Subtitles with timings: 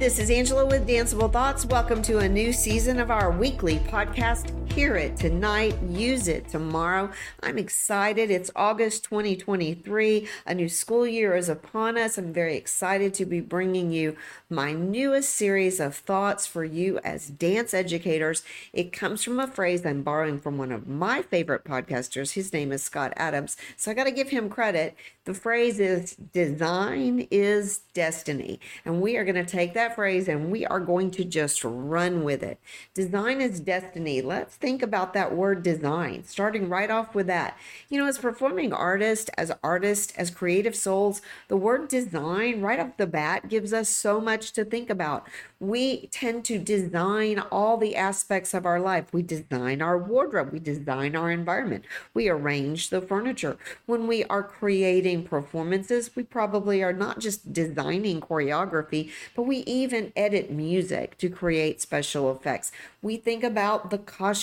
[0.00, 1.66] This is Angela with Danceable Thoughts.
[1.66, 4.50] Welcome to a new season of our weekly podcast.
[4.74, 7.10] Hear it tonight, use it tomorrow.
[7.42, 8.30] I'm excited.
[8.30, 10.28] It's August 2023.
[10.46, 12.16] A new school year is upon us.
[12.16, 14.16] I'm very excited to be bringing you
[14.48, 18.44] my newest series of thoughts for you as dance educators.
[18.72, 22.34] It comes from a phrase I'm borrowing from one of my favorite podcasters.
[22.34, 23.56] His name is Scott Adams.
[23.76, 24.94] So I got to give him credit.
[25.24, 28.60] The phrase is design is destiny.
[28.84, 32.22] And we are going to take that phrase and we are going to just run
[32.22, 32.58] with it.
[32.94, 34.22] Design is destiny.
[34.22, 37.56] Let's think about that word design, starting right off with that.
[37.88, 42.96] You know, as performing artists, as artists, as creative souls, the word design right off
[42.96, 45.26] the bat gives us so much to think about.
[45.58, 49.12] We tend to design all the aspects of our life.
[49.12, 53.56] We design our wardrobe, we design our environment, we arrange the furniture.
[53.86, 60.12] When we are creating performances, we probably are not just designing choreography, but we even
[60.16, 62.72] edit music to create special effects.
[63.02, 63.98] We think about the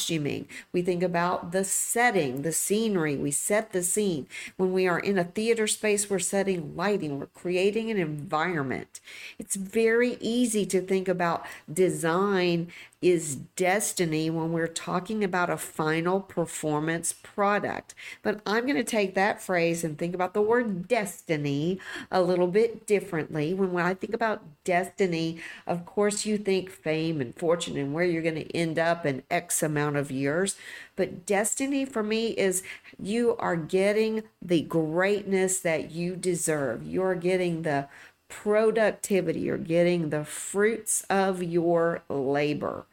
[0.07, 3.17] costuming, we think about the setting, the scenery.
[3.17, 4.27] We set the scene.
[4.55, 9.01] When we are in a theater space, we're setting lighting, we're creating an environment.
[9.37, 12.69] It's very easy to think about design
[13.01, 17.93] is destiny when we're talking about a final performance product.
[18.23, 21.79] But I'm going to take that phrase and think about the word destiny
[22.11, 23.53] a little bit differently.
[23.53, 28.23] When, I think about destiny, of course, you think fame and fortune and where you're
[28.23, 30.55] going to end up in X amount of years.
[30.95, 32.63] But destiny for me is
[32.99, 36.83] you are getting the greatness that you deserve.
[36.85, 37.87] You're getting the
[38.29, 39.41] productivity.
[39.41, 42.85] You're getting the fruits of your labor.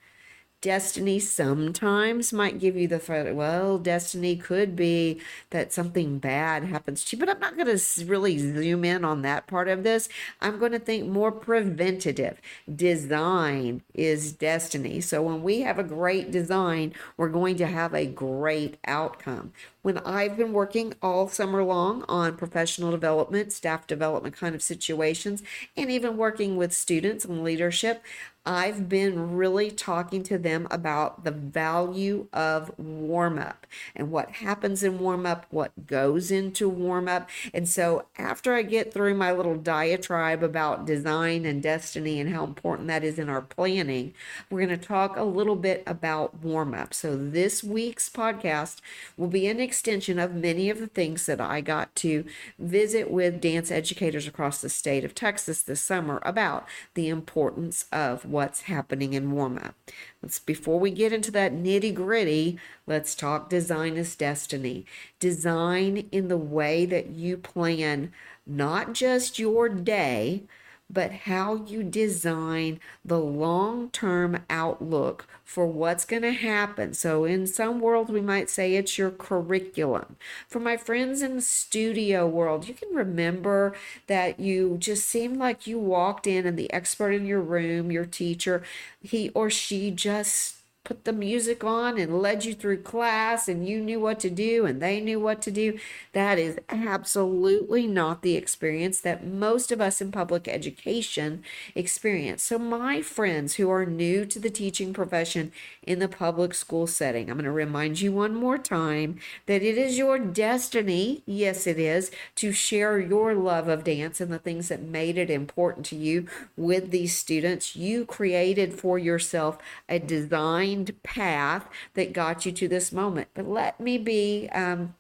[0.65, 3.35] Destiny sometimes might give you the threat.
[3.35, 5.21] Well, destiny could be
[5.51, 9.21] that something bad happens to you, but I'm not going to really zoom in on
[9.21, 10.09] that part of this.
[10.41, 12.41] I'm going to think more preventative.
[12.75, 15.03] Design is destiny.
[15.03, 19.53] So when we have a great design, we're going to have a great outcome
[19.85, 25.43] when I've been working all summer long on professional development, staff development kind of situations,
[25.77, 28.03] and even working with students and leadership,
[28.47, 33.67] I've been really talking to them about the value of warm up
[33.97, 37.31] and what happens in warm up, what goes into warm up.
[37.55, 42.45] And so, after I get through my little diatribe about design and destiny and how
[42.45, 44.13] important that is in our planning,
[44.51, 46.93] we're going to talk a little bit about warm up.
[46.93, 48.81] So, this week's podcast
[49.17, 52.27] will be an extension of many of the things that I got to
[52.59, 58.34] visit with dance educators across the state of Texas this summer about the importance of
[58.35, 59.77] what's happening in warm up.
[60.21, 64.85] Let's before we get into that nitty gritty, let's talk design as destiny.
[65.21, 68.13] Design in the way that you plan
[68.45, 70.43] not just your day,
[70.91, 76.95] but how you design the long term outlook for what's going to happen.
[76.95, 80.17] So, in some worlds, we might say it's your curriculum.
[80.49, 83.75] For my friends in the studio world, you can remember
[84.07, 88.07] that you just seemed like you walked in and the expert in your room, your
[88.07, 88.63] teacher,
[89.03, 93.81] he or she just put the music on and led you through class and you
[93.81, 95.79] knew what to do and they knew what to do.
[96.13, 101.43] That is absolutely not the experience that most of us in public education
[101.75, 102.43] experience.
[102.43, 105.53] So, my friends who are new to the teaching profession
[105.87, 109.79] in the public school setting, I'm going to remind you one more time that it
[109.79, 114.69] is your destiny, yes, it is, to share your love of dance and the things
[114.69, 117.77] that made it important to you with these students.
[117.77, 119.59] You created for yourself
[119.89, 123.29] a designed path that got you to this moment.
[123.35, 124.95] But let me be um,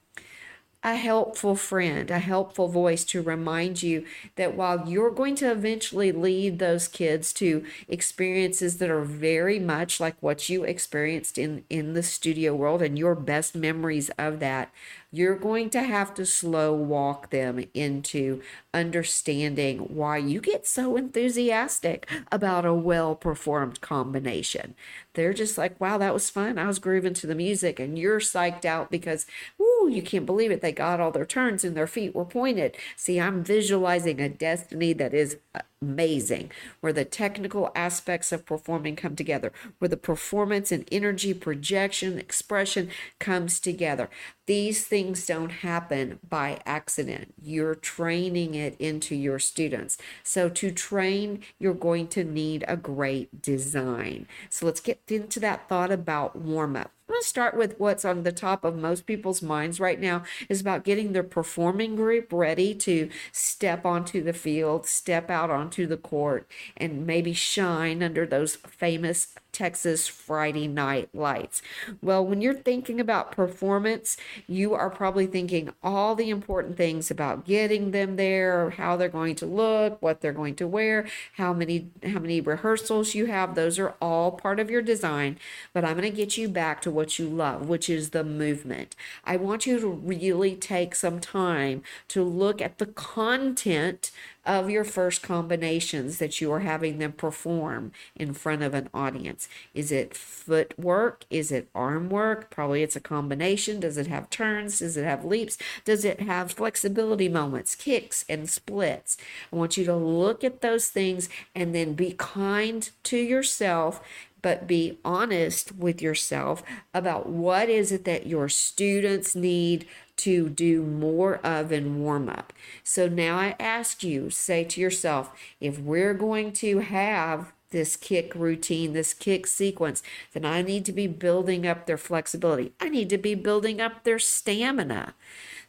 [0.84, 4.04] a helpful friend, a helpful voice to remind you
[4.36, 9.98] that while you're going to eventually lead those kids to experiences that are very much
[9.98, 14.70] like what you experienced in, in the studio world and your best memories of that,
[15.10, 18.42] you're going to have to slow walk them into
[18.74, 24.74] understanding why you get so enthusiastic about a well performed combination.
[25.14, 26.58] They're just like, wow, that was fun.
[26.58, 29.26] I was grooving to the music, and you're psyched out because,
[29.56, 30.62] woo, Oh, you can't believe it.
[30.62, 32.74] They got all their turns and their feet were pointed.
[32.96, 35.36] See, I'm visualizing a destiny that is
[35.82, 36.50] amazing,
[36.80, 42.88] where the technical aspects of performing come together, where the performance and energy, projection, expression
[43.18, 44.08] comes together.
[44.46, 47.34] These things don't happen by accident.
[47.38, 49.98] You're training it into your students.
[50.22, 54.28] So, to train, you're going to need a great design.
[54.48, 56.90] So, let's get into that thought about warm up.
[57.08, 60.22] I'm going to start with what's on the top of most people's minds right now
[60.48, 65.86] is about getting their performing group ready to step onto the field, step out onto
[65.86, 71.62] the court, and maybe shine under those famous Texas Friday night lights.
[72.02, 74.16] Well, when you're thinking about performance,
[74.46, 79.36] you are probably thinking all the important things about getting them there, how they're going
[79.36, 83.54] to look, what they're going to wear, how many how many rehearsals you have.
[83.54, 85.38] Those are all part of your design,
[85.72, 88.96] but I'm going to get you back to what you love, which is the movement.
[89.24, 94.10] I want you to really take some time to look at the content
[94.46, 99.48] of your first combinations that you are having them perform in front of an audience.
[99.72, 101.24] Is it footwork?
[101.30, 102.50] Is it arm work?
[102.50, 103.80] Probably it's a combination.
[103.80, 104.80] Does it have turns?
[104.80, 105.58] Does it have leaps?
[105.84, 109.16] Does it have flexibility moments, kicks, and splits?
[109.52, 114.00] I want you to look at those things and then be kind to yourself
[114.44, 116.62] but be honest with yourself
[116.92, 122.52] about what is it that your students need to do more of in warm up.
[122.82, 128.34] So now I ask you, say to yourself, if we're going to have this kick
[128.34, 132.72] routine, this kick sequence, then I need to be building up their flexibility.
[132.80, 135.14] I need to be building up their stamina.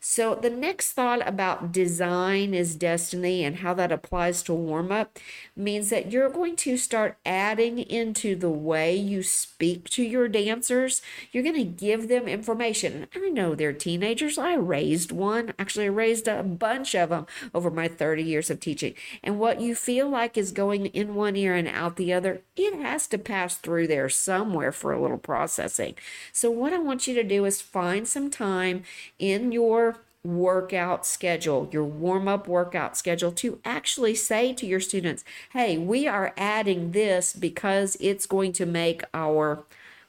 [0.07, 5.17] So, the next thought about design is destiny and how that applies to warm up
[5.55, 11.01] means that you're going to start adding into the way you speak to your dancers.
[11.31, 13.07] You're going to give them information.
[13.15, 14.37] I know they're teenagers.
[14.37, 15.53] I raised one.
[15.57, 18.93] Actually, I raised a bunch of them over my 30 years of teaching.
[19.23, 22.79] And what you feel like is going in one ear and out the other, it
[22.81, 25.95] has to pass through there somewhere for a little processing.
[26.31, 28.83] So, what I want you to do is find some time
[29.19, 35.23] in your workout schedule, your warm up workout schedule, to actually say to your students,
[35.53, 39.63] hey, we are adding this because it's going to make our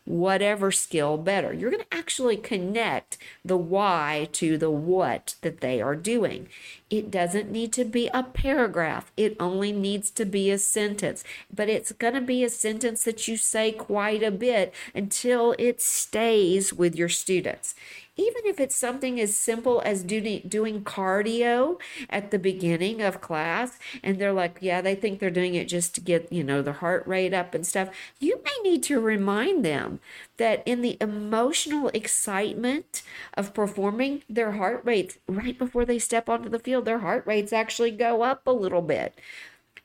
[0.07, 1.53] whatever skill better.
[1.53, 6.49] You're going to actually connect the why to the what that they are doing.
[6.89, 11.25] It doesn't need to be a paragraph, it only needs to be a sentence.
[11.53, 15.81] But it's going to be a sentence that you say quite a bit until it
[15.81, 17.75] stays with your students
[18.17, 21.79] even if it's something as simple as doing cardio
[22.09, 25.95] at the beginning of class and they're like yeah they think they're doing it just
[25.95, 29.65] to get you know the heart rate up and stuff you may need to remind
[29.65, 30.01] them
[30.37, 33.03] that in the emotional excitement
[33.35, 37.53] of performing their heart rates right before they step onto the field their heart rates
[37.53, 39.19] actually go up a little bit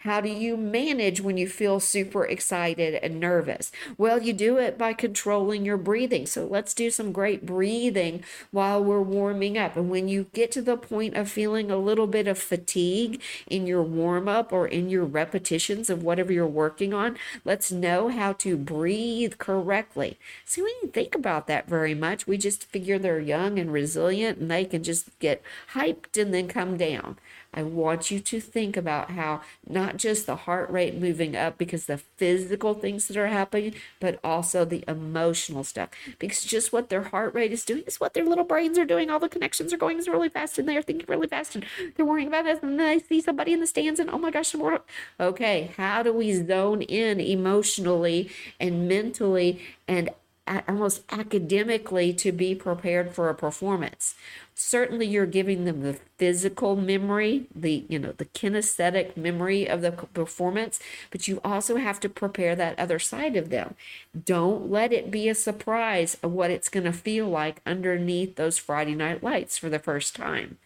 [0.03, 3.71] how do you manage when you feel super excited and nervous?
[3.97, 6.25] Well, you do it by controlling your breathing.
[6.25, 9.77] So let's do some great breathing while we're warming up.
[9.77, 13.67] And when you get to the point of feeling a little bit of fatigue in
[13.67, 18.33] your warm up or in your repetitions of whatever you're working on, let's know how
[18.33, 20.17] to breathe correctly.
[20.45, 22.25] See, we didn't think about that very much.
[22.25, 25.43] We just figure they're young and resilient and they can just get
[25.73, 27.17] hyped and then come down.
[27.53, 31.85] I want you to think about how not just the heart rate moving up because
[31.85, 35.89] the physical things that are happening, but also the emotional stuff.
[36.17, 39.09] Because just what their heart rate is doing is what their little brains are doing.
[39.09, 41.65] All the connections are going really fast and they're thinking really fast and
[41.95, 42.59] they're worrying about this.
[42.61, 44.55] And then they see somebody in the stands and oh my gosh,
[45.19, 50.09] okay, how do we zone in emotionally and mentally and
[50.67, 54.15] almost academically to be prepared for a performance.
[54.53, 59.91] Certainly you're giving them the physical memory the you know the kinesthetic memory of the
[59.91, 60.79] performance
[61.09, 63.75] but you also have to prepare that other side of them.
[64.25, 68.57] Don't let it be a surprise of what it's going to feel like underneath those
[68.57, 70.57] friday night lights for the first time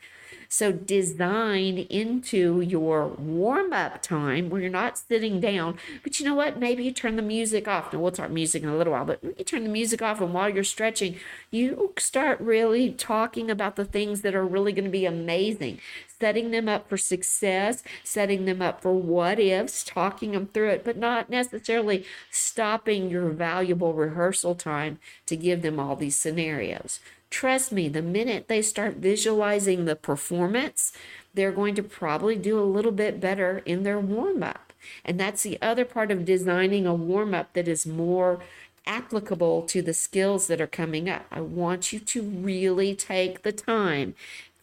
[0.49, 5.77] so design into your warm up time where you're not sitting down.
[6.03, 6.59] But you know what?
[6.59, 7.91] Maybe you turn the music off.
[7.91, 10.33] Now we'll talk music in a little while, but you turn the music off and
[10.33, 11.17] while you're stretching,
[11.51, 15.79] you start really talking about the things that are really going to be amazing.
[16.19, 20.85] Setting them up for success, setting them up for what ifs, talking them through it,
[20.85, 26.99] but not necessarily stopping your valuable rehearsal time to give them all these scenarios.
[27.29, 30.93] Trust me, the minute they start visualizing the performance,
[31.33, 34.73] they're going to probably do a little bit better in their warm up.
[35.03, 38.39] And that's the other part of designing a warm up that is more
[38.85, 41.25] applicable to the skills that are coming up.
[41.31, 44.15] I want you to really take the time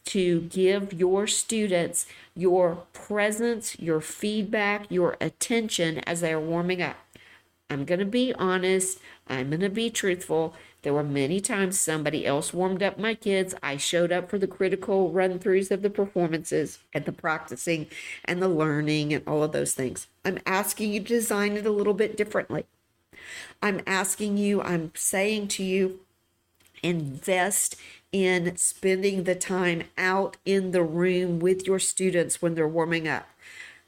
[0.05, 6.97] to give your students your presence, your feedback, your attention as they are warming up.
[7.71, 10.55] I'm going to be honest, I'm going to be truthful.
[10.83, 13.55] There were many times somebody else warmed up my kids.
[13.63, 17.87] I showed up for the critical run throughs of the performances and the practicing
[18.25, 20.09] and the learning and all of those things.
[20.25, 22.67] I'm asking you to design it a little bit differently.
[23.63, 26.01] I'm asking you, I'm saying to you,
[26.83, 27.77] invest
[28.11, 33.29] in spending the time out in the room with your students when they're warming up.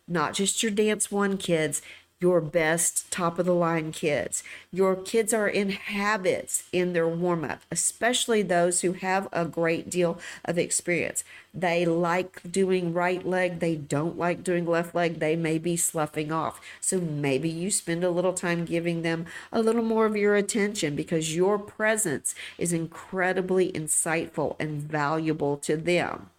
[0.07, 1.83] Not just your dance one kids,
[2.25, 4.43] your best top of the line kids.
[4.73, 9.91] Your kids are in habits in their warm up, especially those who have a great
[9.91, 11.23] deal of experience.
[11.53, 16.33] They like doing right leg, they don't like doing left leg, they may be sloughing
[16.33, 16.63] off.
[16.81, 20.97] So maybe you spend a little time giving them a little more of your attention
[20.97, 26.31] because your presence is incredibly insightful and valuable to them.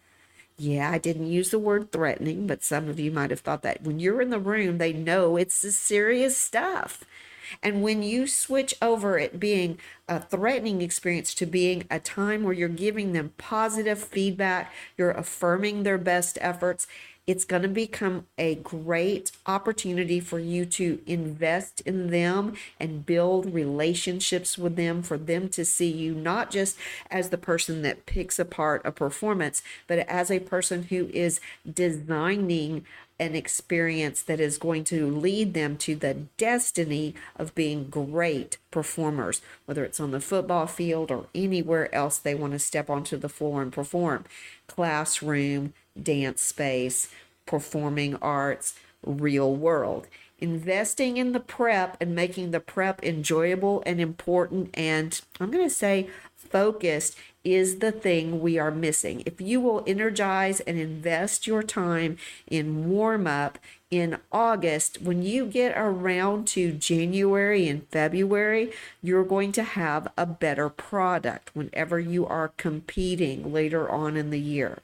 [0.58, 3.82] Yeah, I didn't use the word threatening, but some of you might have thought that.
[3.82, 7.04] When you're in the room, they know it's the serious stuff.
[7.62, 12.54] And when you switch over it being a threatening experience to being a time where
[12.54, 16.86] you're giving them positive feedback, you're affirming their best efforts,
[17.26, 23.52] it's going to become a great opportunity for you to invest in them and build
[23.52, 26.76] relationships with them, for them to see you not just
[27.10, 31.40] as the person that picks apart a performance, but as a person who is
[31.70, 32.84] designing
[33.18, 39.40] an experience that is going to lead them to the destiny of being great performers,
[39.64, 43.28] whether it's on the football field or anywhere else they want to step onto the
[43.28, 44.24] floor and perform.
[44.66, 47.08] Classroom, dance space,
[47.46, 50.06] performing arts, real world.
[50.38, 55.74] Investing in the prep and making the prep enjoyable and important, and I'm going to
[55.74, 56.10] say
[56.56, 59.22] focused is the thing we are missing.
[59.26, 63.58] If you will energize and invest your time in warm up
[63.90, 68.72] in August, when you get around to January and February,
[69.02, 74.40] you're going to have a better product whenever you are competing later on in the
[74.40, 74.78] year.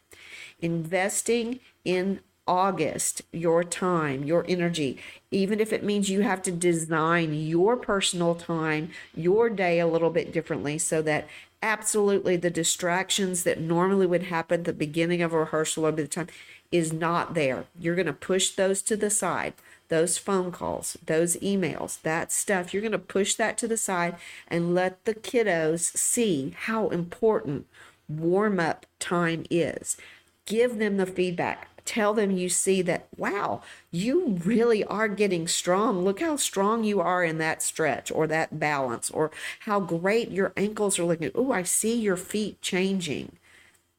[0.60, 4.98] Investing in August, your time, your energy,
[5.30, 10.10] even if it means you have to design your personal time, your day a little
[10.10, 11.26] bit differently so that
[11.62, 16.06] absolutely the distractions that normally would happen at the beginning of a rehearsal or the
[16.06, 16.28] time
[16.70, 17.66] is not there.
[17.78, 19.54] You're going to push those to the side.
[19.88, 24.16] Those phone calls, those emails, that stuff, you're going to push that to the side
[24.48, 27.66] and let the kiddos see how important
[28.08, 29.98] warm up time is.
[30.46, 36.04] Give them the feedback tell them you see that, wow, you really are getting strong.
[36.04, 40.52] Look how strong you are in that stretch or that balance, or how great your
[40.56, 41.30] ankles are looking.
[41.34, 43.32] Oh, I see your feet changing.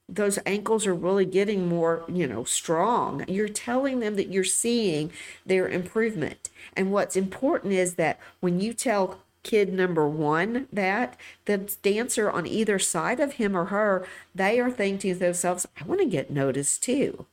[0.08, 3.24] Those ankles are really getting more, you know, strong.
[3.26, 5.10] You're telling them that you're seeing
[5.46, 6.50] their improvement.
[6.76, 12.46] And what's important is that when you tell kid number one that the dancer on
[12.46, 16.30] either side of him or her they are thinking to themselves i want to get
[16.30, 17.26] noticed too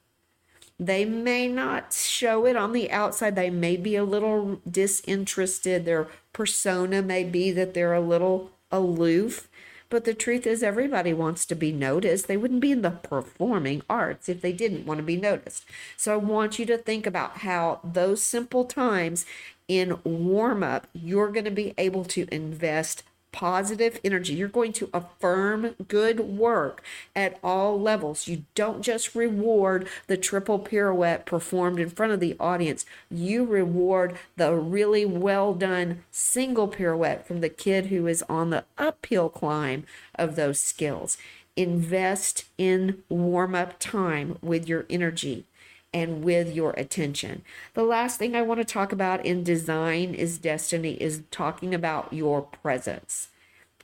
[0.82, 3.36] they may not show it on the outside.
[3.36, 5.86] They may be a little disinterested.
[5.86, 9.48] Their persona may be that they're a little aloof.
[9.92, 12.28] But the truth is, everybody wants to be noticed.
[12.28, 15.66] They wouldn't be in the performing arts if they didn't want to be noticed.
[15.98, 19.28] So I want you to think about how those simple times
[19.68, 24.34] in warm up, you're going to be able to invest positive energy.
[24.34, 26.84] You're going to affirm good work
[27.16, 28.28] at all levels.
[28.28, 34.18] You don't just reward the triple pirouette performed in front of the audience, you reward
[34.38, 39.86] the really well done single pirouette from the kid who is on the uphill climb
[40.16, 41.18] of those skills.
[41.56, 45.46] Invest in warm up time with your energy
[45.94, 47.44] and with your attention.
[47.74, 52.14] The last thing I want to talk about in design is destiny is talking about
[52.14, 53.30] your presence.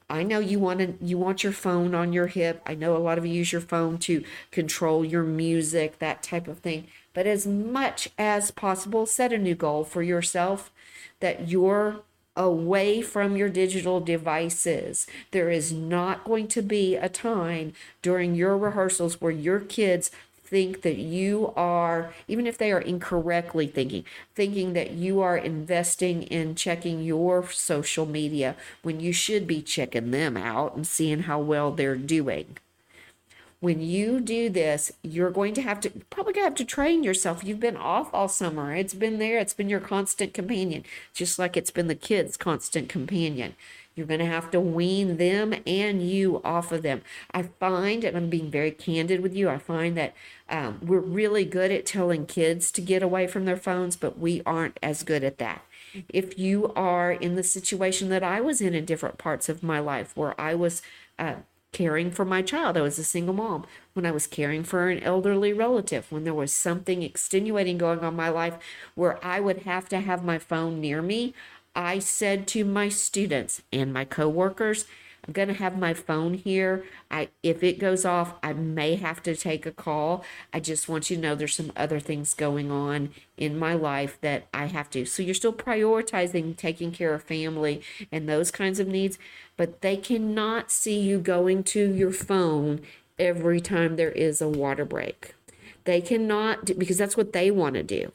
[0.10, 2.62] I know you want to you want your phone on your hip.
[2.66, 6.48] I know a lot of you use your phone to control your music, that type
[6.48, 6.88] of thing.
[7.14, 10.72] But as much as possible, set a new goal for yourself
[11.20, 12.04] that you're
[12.38, 15.08] away from your digital devices.
[15.32, 20.12] There is not going to be a time during your rehearsals where your kids
[20.50, 26.24] think that you are, even if they are incorrectly thinking, thinking that you are investing
[26.24, 31.39] in checking your social media when you should be checking them out and seeing how
[31.39, 32.58] well they're doing.
[33.60, 37.44] When you do this, you're going to have to probably have to train yourself.
[37.44, 38.75] You've been off all summer.
[38.75, 42.88] It's been there, it's been your constant companion, just like it's been the kids' constant
[42.88, 43.56] companion.
[43.98, 47.01] You're going to have to wean them and you off of them.
[47.32, 50.13] I find, and I'm being very candid with you, I find that
[50.48, 54.44] um, we're really good at telling kids to get away from their phones, but we
[54.46, 55.63] aren't as good at that.
[56.10, 59.80] If you are in the situation that I was in in different parts of my
[59.80, 60.84] life where I was
[61.18, 61.38] uh,
[61.72, 65.01] caring for my child, I was a single mom, when I was caring for an
[65.01, 68.58] elderly relative, when there was something extenuating going on in my life
[68.94, 71.34] where I would have to have my phone near me,
[71.78, 74.86] I said to my students and my coworkers,
[75.28, 76.86] I'm going to have my phone here.
[77.12, 80.24] I if it goes off, I may have to take a call.
[80.52, 84.18] I just want you to know there's some other things going on in my life
[84.22, 85.06] that I have to.
[85.06, 87.82] So you're still prioritizing taking care of family
[88.12, 89.20] and those kinds of needs,
[89.56, 92.82] but they cannot see you going to your phone
[93.20, 95.36] every time there is a water break.
[95.84, 98.12] They cannot do, because that's what they want to do.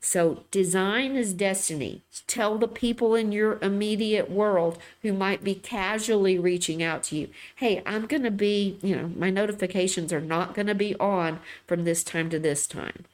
[0.00, 2.02] So, design is destiny.
[2.26, 7.28] Tell the people in your immediate world who might be casually reaching out to you,
[7.56, 11.40] hey, I'm going to be, you know, my notifications are not going to be on
[11.66, 13.04] from this time to this time.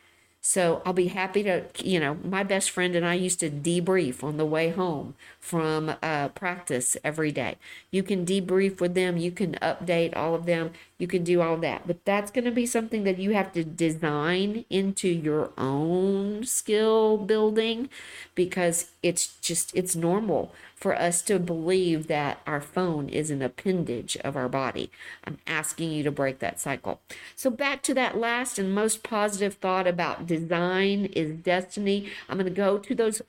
[0.44, 4.24] So I'll be happy to, you know, my best friend and I used to debrief
[4.24, 7.58] on the way home from uh, practice every day.
[7.92, 10.72] You can debrief with them, you can update all of them,
[11.02, 11.84] you can do all that.
[11.84, 17.18] But that's going to be something that you have to design into your own skill
[17.18, 17.88] building
[18.36, 24.16] because it's just, it's normal for us to believe that our phone is an appendage
[24.18, 24.92] of our body.
[25.24, 27.00] I'm asking you to break that cycle.
[27.34, 32.10] So, back to that last and most positive thought about design is destiny.
[32.28, 33.22] I'm going to go to those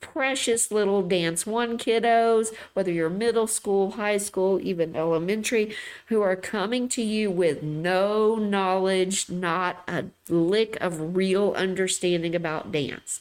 [0.00, 5.74] precious little dance one kiddos, whether you're middle school, high school, even elementary,
[6.06, 12.72] who are coming to you with no knowledge, not a lick of real understanding about
[12.72, 13.20] dance.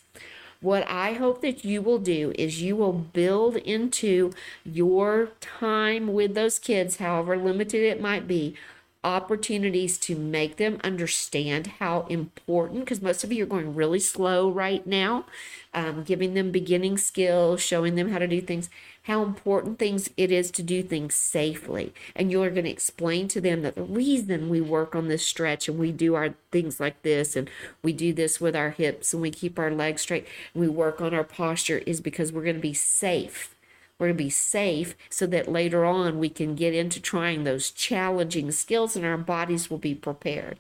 [0.60, 4.32] What I hope that you will do is you will build into
[4.64, 8.56] your time with those kids, however limited it might be,
[9.04, 14.50] opportunities to make them understand how important, because most of you are going really slow
[14.50, 15.26] right now,
[15.74, 18.70] um, giving them beginning skills, showing them how to do things,
[19.04, 21.94] how important things it is to do things safely.
[22.16, 25.70] And you're going to explain to them that the reason we work on this stretch
[25.70, 27.50] and we do our things like this and
[27.82, 31.00] we do this with our hips and we keep our legs straight and we work
[31.02, 33.56] on our posture is because we're going to be safe
[33.98, 37.72] we're going to be safe so that later on we can get into trying those
[37.72, 40.60] challenging skills and our bodies will be prepared.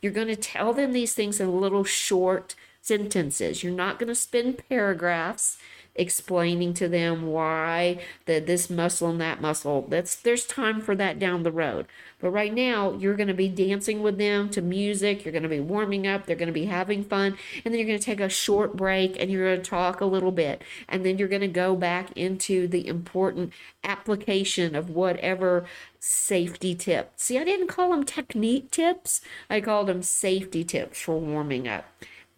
[0.00, 3.64] You're going to tell them these things in little short sentences.
[3.64, 5.58] You're not going to spend paragraphs
[5.96, 9.86] explaining to them why that this muscle and that muscle.
[9.88, 11.86] That's there's time for that down the road.
[12.20, 15.48] But right now you're going to be dancing with them to music you're going to
[15.48, 18.20] be warming up they're going to be having fun and then you're going to take
[18.20, 20.62] a short break and you're going to talk a little bit.
[20.88, 23.52] And then you're going to go back into the important
[23.84, 25.66] application of whatever
[25.98, 27.12] safety tip.
[27.16, 29.20] See i didn't call them technique tips.
[29.50, 31.84] I called them safety tips for warming up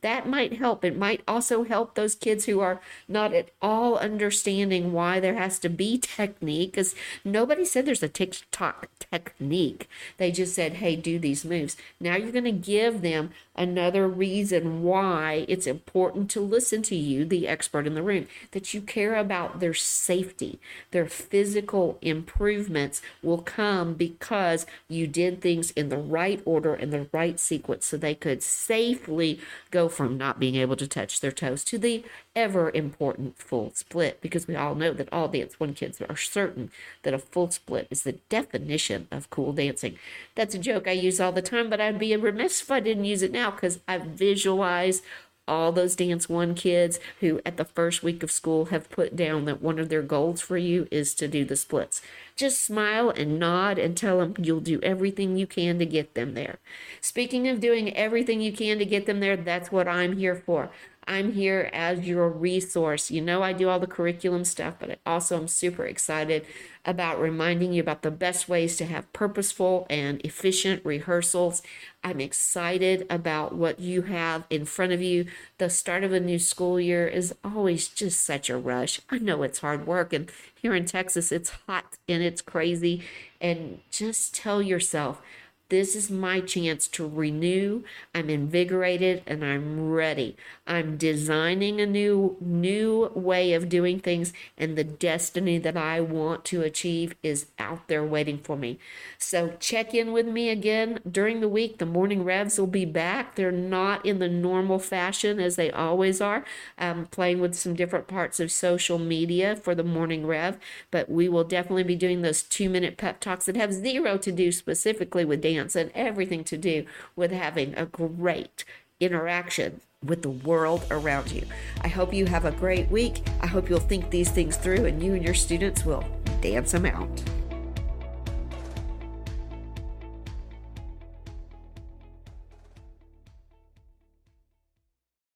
[0.01, 0.85] that might help.
[0.85, 5.59] It might also help those kids who are not at all understanding why there has
[5.61, 9.89] to be technique, because nobody said there's a TikTok technique.
[10.17, 11.77] They just said, hey, do these moves.
[12.01, 17.25] Now you're going to give them another reason why it's important to listen to you,
[17.25, 20.61] the expert in the room, that you care about their safety.
[20.93, 27.09] Their physical improvements will come because you did things in the right order and the
[27.13, 29.41] right sequence so they could safely
[29.73, 34.20] go from not being able to touch their toes to the ever important full split
[34.20, 36.70] because we all know that all dance one kids are certain
[37.03, 39.98] that a full split is the definition of cool dancing.
[40.35, 43.05] That's a joke I use all the time, but I'd be remiss if I didn't
[43.05, 45.03] use it now because I visualize
[45.49, 49.47] all those Dance One kids who, at the first week of school, have put down
[49.47, 52.03] that one of their goals for you is to do the splits.
[52.37, 56.35] Just smile and nod and tell them you'll do everything you can to get them
[56.35, 56.59] there.
[57.01, 60.71] Speaking of doing everything you can to get them there, that's what I'm here for.
[61.09, 63.11] I'm here as your resource.
[63.11, 66.44] You know, I do all the curriculum stuff, but I also am super excited
[66.85, 71.62] about reminding you about the best ways to have purposeful and efficient rehearsals.
[72.05, 75.25] I'm excited about what you have in front of you.
[75.57, 79.01] The start of a new school year is always just such a rush.
[79.09, 83.03] I know it's hard work, and here in Texas, it's hot and it's crazy.
[83.40, 85.23] And just tell yourself,
[85.71, 87.83] this is my chance to renew.
[88.15, 90.35] I'm invigorated and I'm ready.
[90.67, 96.47] I'm designing a new new way of doing things and the destiny that I want
[96.47, 98.79] to achieve is out there waiting for me.
[99.19, 101.77] So check in with me again during the week.
[101.77, 103.35] The morning revs will be back.
[103.35, 106.45] They're not in the normal fashion as they always are.
[106.79, 110.57] I'm playing with some different parts of social media for the morning rev,
[110.91, 114.51] but we will definitely be doing those 2-minute pep talks that have zero to do
[114.51, 118.64] specifically with dance dance and everything to do with having a great
[119.01, 121.44] interaction with the world around you.
[121.81, 123.23] I hope you have a great week.
[123.40, 126.05] I hope you'll think these things through and you and your students will
[126.40, 127.38] dance them out.